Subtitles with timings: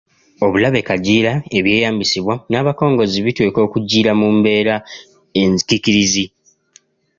[0.45, 4.75] Obulage kagiira: ebyeyambisibwa n’abakongozzi biteekwa okugiira mu mbeera
[5.41, 6.25] enkiikirizi.